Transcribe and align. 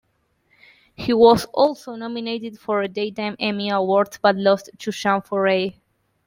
He 0.95 1.13
was 1.13 1.45
also 1.53 1.93
nominated 1.95 2.57
for 2.59 2.81
a 2.81 2.87
Daytime 2.87 3.35
Emmy 3.39 3.69
Award 3.69 4.17
but 4.23 4.35
lost 4.35 4.71
to 4.79 4.91
June 4.91 5.21
Foray. 5.21 5.75